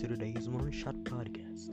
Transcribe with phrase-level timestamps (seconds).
[0.00, 1.68] to today's One Shot podcast.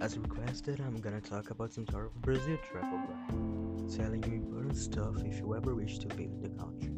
[0.00, 4.76] As requested, I'm gonna talk about some sort of Brazil travel guide, telling you important
[4.76, 6.90] stuff if you ever wish to visit the country.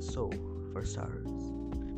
[0.00, 0.30] So,
[0.70, 1.30] for starters,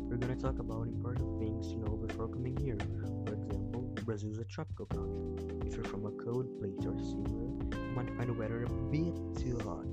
[0.07, 2.77] we're gonna talk about important things to know before coming here.
[3.25, 5.67] For example, Brazil is a tropical country.
[5.67, 7.51] If you're from a cold place or similar,
[7.85, 9.83] you might find the weather a bit too hot,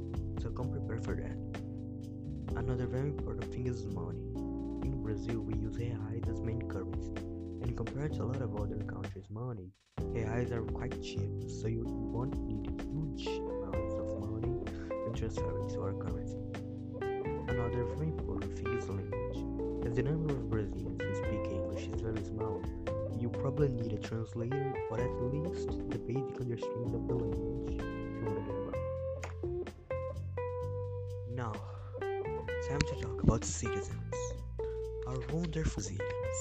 [0.41, 2.57] so come prepared for that.
[2.57, 4.44] Another very important thing is money.
[4.85, 7.15] In Brazil, we use reais as main currency,
[7.63, 11.85] and compared to a lot of other countries' money, reais are quite cheap, so you
[11.87, 14.53] won't need huge amounts of money
[15.03, 16.37] when transferring to our currency.
[17.49, 19.87] Another very important thing is language.
[19.87, 22.61] As the number of Brazilians who speak English is very small,
[23.19, 28.25] you probably need a translator or at least the basic understanding of the language you
[28.27, 29.75] want to get.
[31.35, 31.53] Now,
[32.69, 34.04] time to talk about citizens.
[35.07, 36.39] Our wonderful citizens.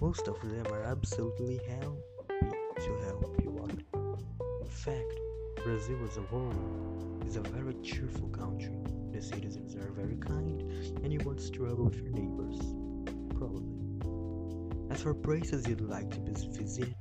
[0.00, 4.00] Most of them are absolutely happy to help you out.
[4.60, 5.12] In fact,
[5.64, 8.78] Brazil as a whole is a very cheerful country.
[9.10, 10.62] The citizens are very kind
[11.02, 12.60] and you won't struggle with your neighbors.
[13.34, 13.66] Probably.
[14.90, 16.94] As for places you'd like to visit,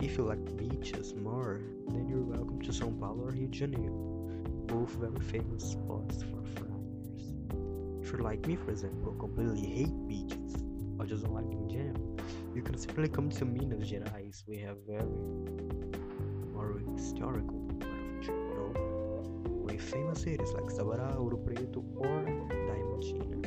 [0.00, 4.30] if you like beaches more, then you're welcome to São Paulo or Rio de Janeiro,
[4.66, 6.75] both very famous spots for friars.
[8.06, 10.54] If you're like me, for example, completely hate beaches
[10.96, 12.16] or just don't like in general,
[12.54, 14.44] you can simply come to Minas Gerais.
[14.46, 15.02] We have very
[16.54, 17.66] more historical
[18.22, 18.70] Chile, you know,
[19.64, 22.24] with famous cities like Sabará, Ouro Preto, or
[22.68, 23.42] Diamantina.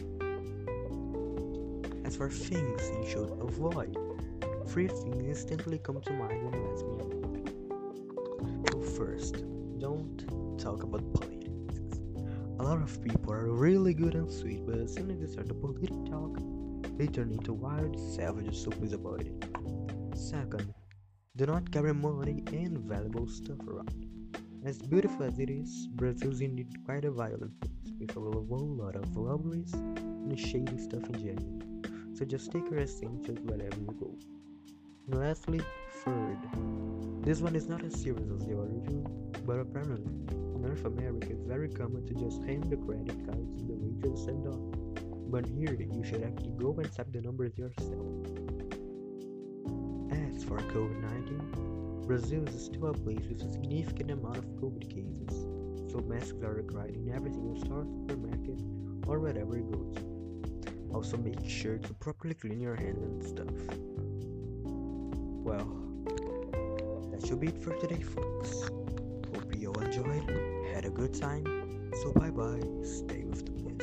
[2.05, 3.95] As for things you should avoid,
[4.67, 7.47] three things instantly come to mind when you ask me about it.
[8.67, 9.41] So first,
[9.79, 10.27] don't
[10.59, 11.13] talk about
[12.70, 15.56] lot of people are really good and sweet, but as soon as they start the
[15.56, 16.38] political talk,
[17.00, 20.16] they turn into wild savages, so please avoid it.
[20.16, 20.72] Second,
[21.35, 24.06] do not carry money and valuable stuff around.
[24.63, 28.78] As beautiful as it is, Brazil is indeed quite a violent place, with a whole
[28.84, 32.13] lot of robberies and shady stuff in general.
[32.13, 34.16] So just take your essentials wherever you go.
[35.12, 35.59] Lastly,
[36.06, 36.38] third,
[37.24, 38.53] this one is not as serious as the
[38.86, 39.03] two,
[39.44, 43.66] but apparently, in North America it's very common to just hand the credit cards to
[43.66, 45.31] the waitress and on.
[45.31, 48.06] But here, you should actually go and tap the numbers yourself.
[50.12, 54.88] As for COVID 19, Brazil is still a place with a significant amount of COVID
[54.94, 55.41] cases,
[55.91, 58.62] so masks are required in every single store, supermarket,
[59.08, 60.94] or wherever you go to.
[60.94, 63.98] Also, make sure to properly clean your hands and stuff.
[65.49, 65.65] Well,
[67.09, 68.69] that should be it for today, folks.
[69.33, 70.29] Hope you all enjoyed,
[70.71, 71.43] had a good time.
[72.03, 73.78] So, bye bye, stay with the bliss.